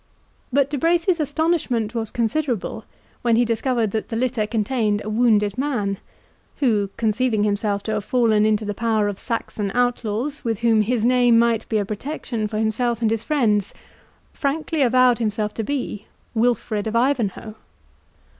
But 0.51 0.71
De 0.71 0.79
Bracy's 0.79 1.19
astonishment 1.19 1.93
was 1.93 2.09
considerable, 2.09 2.85
when 3.21 3.35
he 3.35 3.45
discovered 3.45 3.91
that 3.91 4.09
the 4.09 4.15
litter 4.15 4.47
contained 4.47 4.99
a 5.05 5.11
wounded 5.11 5.59
man, 5.59 5.99
who, 6.57 6.89
conceiving 6.97 7.43
himself 7.43 7.83
to 7.83 7.93
have 7.93 8.03
fallen 8.03 8.43
into 8.43 8.65
the 8.65 8.73
power 8.73 9.07
of 9.07 9.19
Saxon 9.19 9.71
outlaws, 9.75 10.43
with 10.43 10.61
whom 10.61 10.81
his 10.81 11.05
name 11.05 11.37
might 11.37 11.69
be 11.69 11.77
a 11.77 11.85
protection 11.85 12.47
for 12.47 12.57
himself 12.57 13.03
and 13.03 13.11
his 13.11 13.23
friends, 13.23 13.75
frankly 14.33 14.81
avowed 14.81 15.19
himself 15.19 15.53
to 15.53 15.63
be 15.63 16.07
Wilfred 16.33 16.87
of 16.87 16.95
Ivanhoe. 16.95 17.53